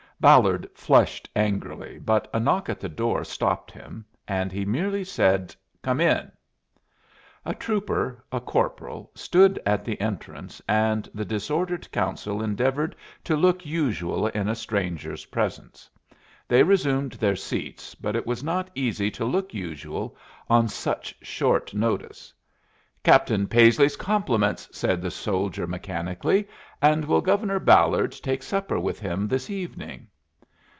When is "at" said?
2.69-2.79, 9.65-9.83